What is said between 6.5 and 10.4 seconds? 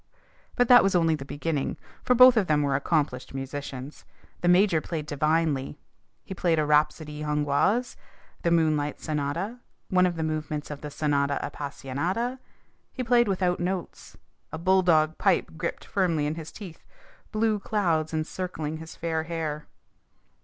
a Rhapsodie Hongroise, the Moonlight Sonata, one of the